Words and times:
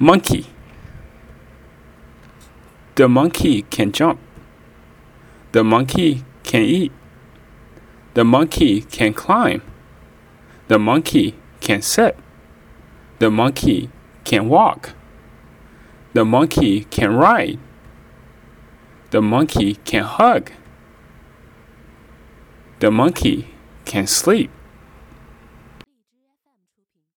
Monkey. 0.00 0.46
The 2.94 3.08
monkey 3.08 3.62
can 3.62 3.90
jump. 3.90 4.20
The 5.50 5.64
monkey 5.64 6.24
can 6.44 6.62
eat. 6.62 6.92
The 8.14 8.22
monkey 8.22 8.82
can 8.82 9.12
climb. 9.12 9.60
The 10.68 10.78
monkey 10.78 11.34
can 11.60 11.82
sit. 11.82 12.16
The 13.18 13.28
monkey 13.28 13.90
can 14.22 14.48
walk. 14.48 14.92
The 16.12 16.24
monkey 16.24 16.84
can 16.84 17.16
ride. 17.16 17.58
The 19.10 19.20
monkey 19.20 19.74
can 19.84 20.04
hug. 20.04 20.52
The 22.78 22.92
monkey 22.92 23.48
can 23.84 24.06
sleep. 24.06 24.52